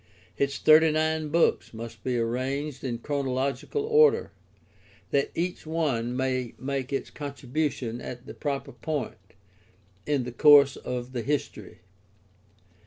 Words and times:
Its 0.35 0.57
thirty 0.57 0.89
nine 0.91 1.29
books 1.29 1.75
must 1.75 2.03
be 2.03 2.17
arranged 2.17 2.83
in 2.83 2.97
chrono 2.97 3.31
logical 3.33 3.83
order, 3.83 4.31
that 5.11 5.29
each 5.35 5.67
one 5.67 6.17
may 6.17 6.55
make 6.57 6.91
its 6.91 7.11
contribution 7.11 8.01
at 8.01 8.25
the 8.25 8.33
proper 8.33 8.71
point 8.71 9.35
in 10.07 10.23
the 10.23 10.31
course 10.31 10.75
of 10.75 11.11
the 11.13 11.21
history. 11.21 11.81